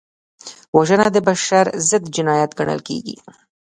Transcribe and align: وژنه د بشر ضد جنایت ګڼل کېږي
وژنه 0.77 1.07
د 1.15 1.17
بشر 1.27 1.65
ضد 1.89 2.03
جنایت 2.15 2.51
ګڼل 2.59 2.79
کېږي 2.87 3.15